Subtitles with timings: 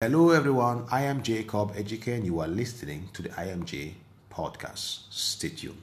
[0.00, 0.84] Hello, everyone.
[0.92, 3.94] I am Jacob Ejike, and you are listening to the IMJ
[4.30, 5.00] podcast.
[5.10, 5.74] Stay tuned.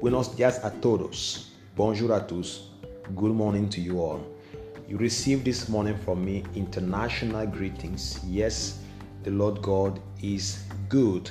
[0.00, 1.52] Buenos días a todos.
[1.76, 2.70] Bonjour à tous.
[3.14, 4.20] Good morning to you all.
[4.88, 8.18] You received this morning from me international greetings.
[8.26, 8.80] Yes,
[9.22, 11.30] the Lord God is good.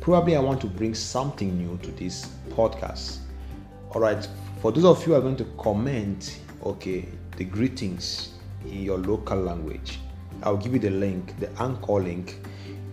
[0.00, 3.18] Probably I want to bring something new to this podcast.
[3.96, 4.28] All right,
[4.62, 7.06] for those of you who are going to comment, okay,
[7.36, 8.34] the greetings
[8.64, 9.98] in your local language,
[10.42, 12.36] I'll give you the link, the anchor link.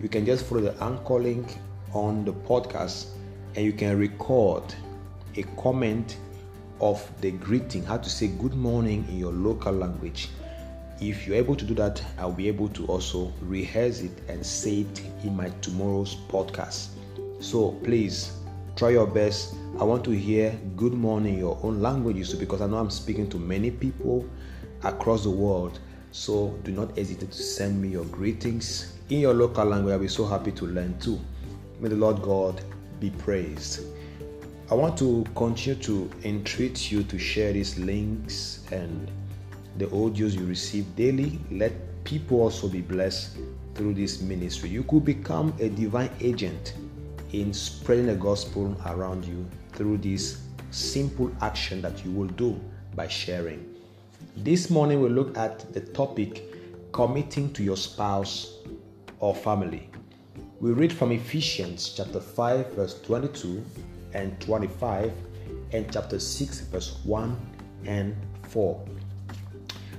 [0.02, 1.58] You can just follow the anchor link
[1.92, 3.08] on the podcast
[3.56, 4.62] and you can record
[5.36, 6.18] a comment
[6.80, 10.28] of the greeting, how to say good morning in your local language.
[11.00, 14.80] If you're able to do that, I'll be able to also rehearse it and say
[14.80, 16.88] it in my tomorrow's podcast.
[17.40, 18.32] So please
[18.78, 19.56] try your best.
[19.80, 23.28] I want to hear good morning in your own languages because I know I'm speaking
[23.30, 24.24] to many people
[24.84, 25.80] across the world.
[26.12, 29.92] So do not hesitate to send me your greetings in your local language.
[29.92, 31.18] I'll be so happy to learn too.
[31.80, 32.62] May the Lord God
[33.00, 33.84] be praised.
[34.70, 39.10] I want to continue to entreat you to share these links and
[39.78, 41.40] the audios you receive daily.
[41.50, 41.72] Let
[42.04, 43.38] people also be blessed
[43.74, 44.68] through this ministry.
[44.68, 46.74] You could become a divine agent
[47.32, 50.40] in spreading the gospel around you through this
[50.70, 52.58] simple action that you will do
[52.94, 53.74] by sharing.
[54.36, 56.44] This morning we'll look at the topic
[56.92, 58.58] committing to your spouse
[59.20, 59.90] or family.
[60.60, 63.64] We read from Ephesians chapter 5 verse 22
[64.14, 65.12] and 25
[65.72, 67.36] and chapter 6 verse 1
[67.84, 68.16] and
[68.48, 68.84] 4.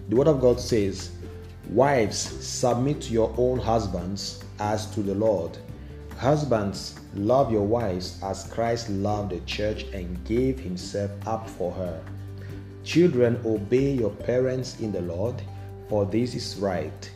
[0.09, 1.11] The word of God says,
[1.69, 5.57] Wives, submit to your own husbands as to the Lord.
[6.19, 12.03] Husbands, love your wives as Christ loved the church and gave himself up for her.
[12.83, 15.41] Children, obey your parents in the Lord,
[15.87, 17.09] for this is right.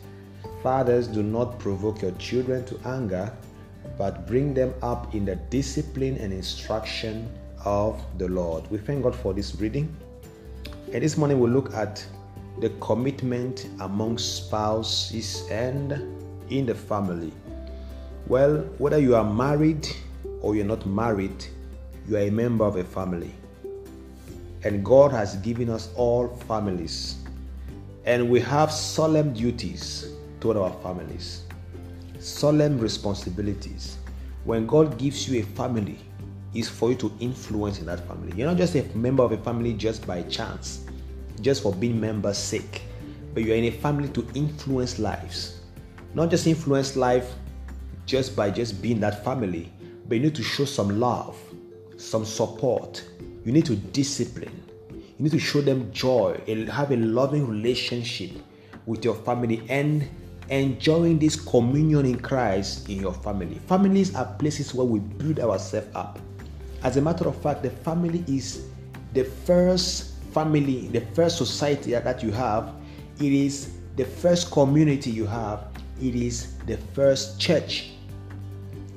[0.62, 3.30] Fathers, do not provoke your children to anger,
[3.98, 7.28] but bring them up in the discipline and instruction
[7.62, 8.70] of the Lord.
[8.70, 9.94] We thank God for this reading.
[10.94, 12.02] And this morning we'll look at
[12.58, 15.92] the commitment among spouses and
[16.48, 17.34] in the family.
[18.26, 19.86] Well, whether you are married
[20.40, 21.44] or you're not married,
[22.08, 23.34] you are a member of a family.
[24.62, 27.16] And God has given us all families.
[28.06, 31.42] And we have solemn duties toward our families,
[32.18, 33.98] solemn responsibilities.
[34.44, 35.98] When God gives you a family,
[36.54, 38.32] is for you to influence in that family.
[38.36, 40.86] You're not just a member of a family just by chance,
[41.40, 42.82] just for being members' sake,
[43.34, 45.60] but you're in a family to influence lives.
[46.14, 47.34] Not just influence life
[48.06, 49.72] just by just being that family,
[50.06, 51.36] but you need to show some love,
[51.96, 53.04] some support.
[53.44, 54.62] You need to discipline.
[54.90, 58.32] You need to show them joy and have a loving relationship
[58.86, 60.08] with your family and
[60.50, 63.58] enjoying this communion in Christ in your family.
[63.66, 66.18] Families are places where we build ourselves up.
[66.82, 68.66] As a matter of fact, the family is
[69.14, 72.74] the first family, the first society that you have.
[73.18, 75.68] It is the first community you have.
[76.02, 77.93] It is the first church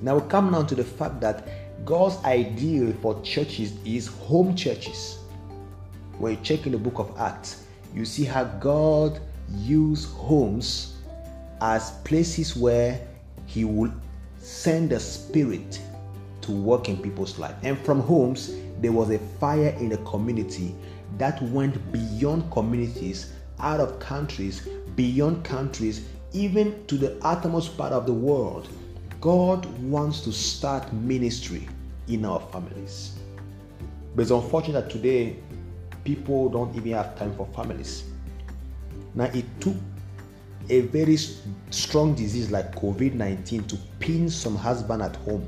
[0.02, 1.48] now we come now to the fact that
[1.86, 5.20] God's ideal for churches is home churches.
[6.18, 9.20] When you check in the book of Acts, you see how God
[9.56, 10.98] used homes
[11.62, 13.00] as places where
[13.46, 13.92] He will
[14.40, 15.82] send the Spirit
[16.42, 17.56] to work in people's life.
[17.64, 20.76] And from homes, there was a fire in the community
[21.18, 28.06] that went beyond communities, out of countries, beyond countries, even to the uttermost part of
[28.06, 28.68] the world
[29.22, 31.68] God wants to start ministry
[32.08, 33.18] in our families.
[34.16, 35.38] But it's unfortunate that today
[36.04, 38.04] people don't even have time for families.
[39.16, 39.76] Now, it took
[40.70, 41.18] a very
[41.70, 45.48] strong disease like COVID 19 to pin some husband at home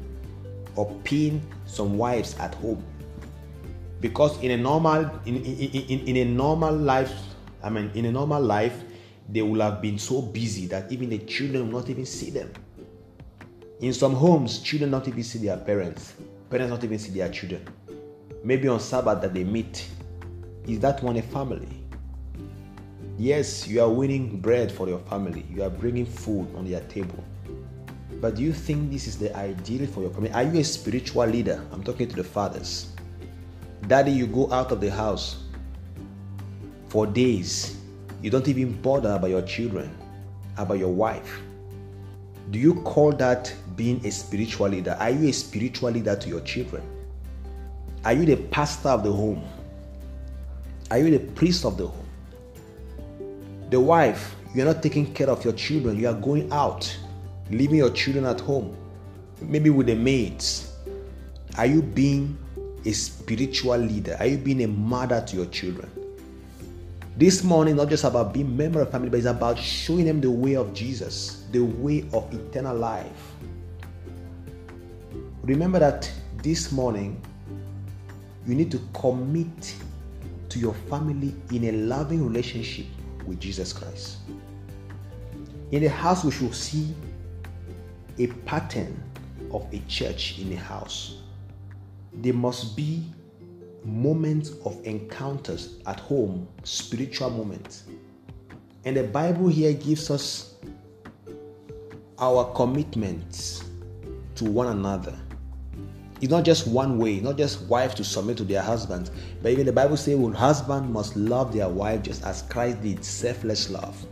[0.76, 2.84] or pin some wives at home.
[4.02, 7.14] Because in a normal in, in, in, in a normal life,
[7.62, 8.82] I mean in a normal life,
[9.28, 12.52] they will have been so busy that even the children will not even see them.
[13.82, 16.14] In some homes, children not even see their parents,
[16.50, 17.66] parents not even see their children.
[18.44, 19.88] Maybe on Sabbath that they meet.
[20.68, 21.82] Is that one a family?
[23.18, 27.24] Yes, you are winning bread for your family, you are bringing food on their table.
[28.20, 30.32] But do you think this is the ideal for your family?
[30.34, 31.66] Are you a spiritual leader?
[31.72, 32.92] I'm talking to the fathers.
[33.88, 35.44] Daddy, you go out of the house
[36.90, 37.78] for days.
[38.22, 39.96] You don't even bother about your children,
[40.58, 41.42] about your wife.
[42.52, 44.98] Do you call that being a spiritual leader?
[45.00, 46.82] Are you a spiritual leader to your children?
[48.04, 49.44] Are you the pastor of the home?
[50.90, 52.08] Are you the priest of the home?
[53.70, 56.00] The wife, you're not taking care of your children.
[56.00, 56.98] You are going out,
[57.52, 58.76] leaving your children at home,
[59.42, 60.74] maybe with the maids.
[61.56, 62.36] Are you being
[62.84, 64.16] a spiritual leader?
[64.20, 65.92] Are you being a mother to your children?
[67.20, 70.32] This morning, not just about being member of family, but it's about showing them the
[70.32, 73.34] way of Jesus, the way of eternal life.
[75.44, 76.10] Remember that
[76.42, 77.22] this morning,
[78.48, 79.76] you need to commit
[80.48, 82.86] to your family in a loving relationship
[83.26, 84.20] with Jesus Christ.
[85.72, 86.96] In the house, we should see
[88.18, 88.98] a pattern
[89.52, 91.18] of a church in a house.
[92.14, 93.12] There must be
[93.84, 97.84] moments of encounters at home, spiritual moments.
[98.86, 100.56] And the Bible here gives us
[102.20, 103.64] our commitments
[104.36, 105.18] to one another.
[106.22, 109.10] It's not just one way, not just wife to submit to their husband,
[109.42, 113.06] but even the Bible says, well, husband must love their wife just as Christ did,
[113.06, 114.06] selfless love,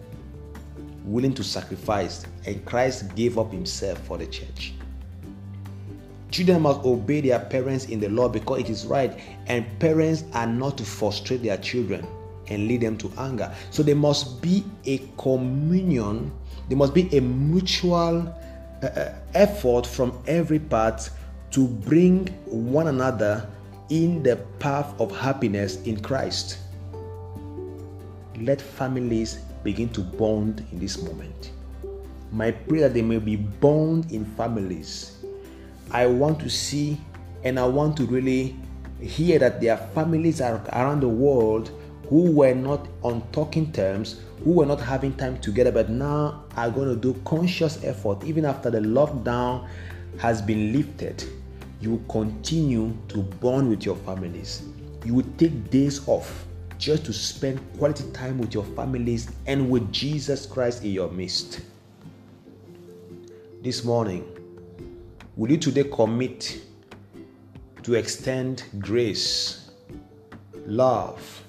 [1.04, 4.74] willing to sacrifice, and Christ gave up himself for the church.
[6.38, 10.46] Children must obey their parents in the law because it is right, and parents are
[10.46, 12.06] not to frustrate their children
[12.50, 13.52] and lead them to anger.
[13.72, 16.32] So there must be a communion,
[16.70, 18.28] there must be a mutual
[18.84, 21.10] uh, uh effort from every part
[21.54, 23.50] to bring one another
[23.90, 26.60] in the path of happiness in Christ.
[28.40, 31.50] Let families begin to bond in this moment.
[32.32, 35.17] My prayer that they may be bond in families.
[35.92, 37.00] I want to see
[37.44, 38.56] and I want to really
[39.00, 41.72] hear that there are families around the world
[42.10, 46.70] who were not on talking terms, who were not having time together, but now are
[46.70, 49.68] going to do conscious effort even after the lockdown
[50.20, 51.24] has been lifted
[51.80, 54.64] you continue to bond with your families.
[55.06, 56.46] You will take days off
[56.78, 61.62] just to spend quality time with your families and with Jesus Christ in your midst.
[63.62, 64.26] This morning,
[65.38, 66.62] will you today commit
[67.84, 69.72] to extend grace,
[70.66, 71.44] love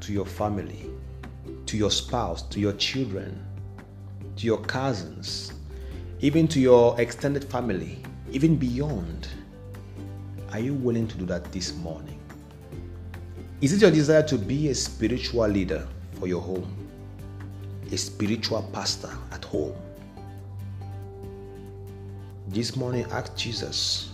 [0.00, 0.90] to your family,
[1.66, 3.40] to your spouse, to your children,
[4.34, 5.52] to your cousins,
[6.18, 8.02] even to your extended family?
[8.32, 9.28] even beyond.
[10.52, 12.18] Are you willing to do that this morning?
[13.60, 16.88] Is it your desire to be a spiritual leader for your home?
[17.90, 19.74] A spiritual pastor at home?
[22.50, 24.08] This morning, ask Jesus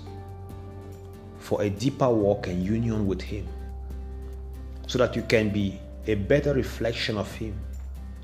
[1.39, 3.47] for a deeper walk and union with Him
[4.89, 5.79] so that you can be
[6.09, 7.57] a better reflection of Him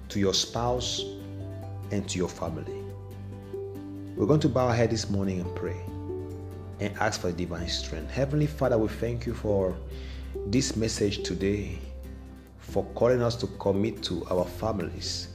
[0.08, 1.04] to your spouse
[1.92, 2.82] and to your family.
[4.16, 5.80] We're going to bow our head this morning and pray
[6.80, 8.10] and ask for divine strength.
[8.10, 9.76] Heavenly Father, we thank you for
[10.48, 11.78] this message today,
[12.58, 15.28] for calling us to commit to our families.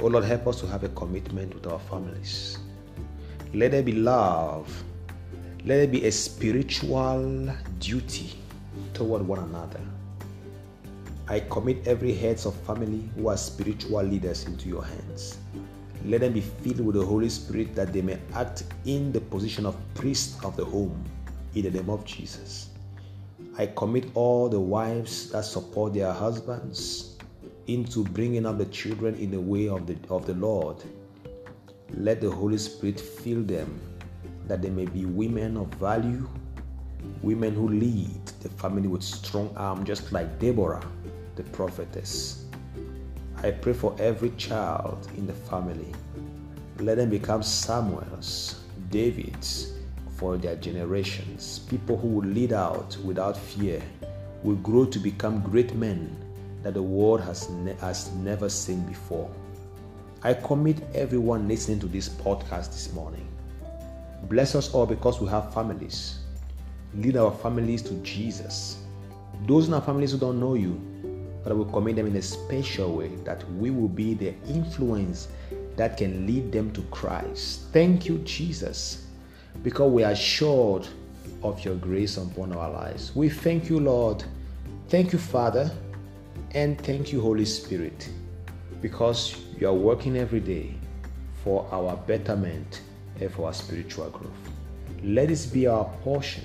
[0.00, 2.58] Oh Lord, help us to have a commitment with our families.
[3.54, 4.84] Let there be love.
[5.64, 7.48] Let there be a spiritual
[7.78, 8.34] duty
[8.92, 9.80] toward one another.
[11.28, 15.38] I commit every heads of family who are spiritual leaders into your hands.
[16.04, 19.66] Let them be filled with the Holy Spirit that they may act in the position
[19.66, 21.02] of priest of the home
[21.54, 22.68] in the name of Jesus.
[23.56, 27.16] I commit all the wives that support their husbands
[27.66, 30.76] into bringing up the children in the way of the, of the Lord.
[31.96, 33.80] Let the Holy Spirit fill them
[34.46, 36.28] that they may be women of value,
[37.22, 40.84] women who lead the family with strong arm, just like Deborah,
[41.36, 42.44] the prophetess.
[43.42, 45.92] I pray for every child in the family.
[46.80, 49.72] Let them become Samuels, Davids
[50.16, 51.60] for their generations.
[51.70, 53.80] People who will lead out without fear,
[54.42, 56.16] will grow to become great men
[56.62, 59.30] that the world has, ne- has never seen before.
[60.20, 63.28] I commit everyone listening to this podcast this morning.
[64.24, 66.18] Bless us all because we have families.
[66.92, 68.78] Lead our families to Jesus.
[69.46, 70.72] Those in our families who don't know you,
[71.44, 75.28] but we commit them in a special way that we will be the influence
[75.76, 77.66] that can lead them to Christ.
[77.72, 79.06] Thank you, Jesus,
[79.62, 80.88] because we are assured
[81.44, 83.14] of your grace upon our lives.
[83.14, 84.24] We thank you, Lord.
[84.88, 85.70] Thank you, Father,
[86.54, 88.08] and thank you, Holy Spirit,
[88.82, 90.74] because you are working every day
[91.42, 92.82] for our betterment
[93.20, 94.30] and for our spiritual growth.
[95.02, 96.44] Let this be our portion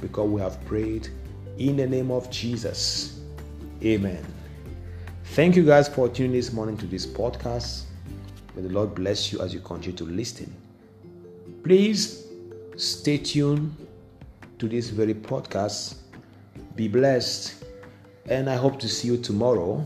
[0.00, 1.08] because we have prayed
[1.58, 3.20] in the name of Jesus.
[3.82, 4.24] Amen.
[5.24, 7.82] Thank you guys for tuning this morning to this podcast.
[8.54, 10.54] May the Lord bless you as you continue to listen.
[11.62, 12.26] Please
[12.76, 13.74] stay tuned
[14.58, 15.96] to this very podcast.
[16.74, 17.64] Be blessed.
[18.30, 19.84] And I hope to see you tomorrow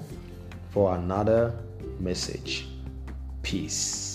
[0.71, 1.53] for another
[2.01, 2.67] message.
[3.43, 4.10] Peace.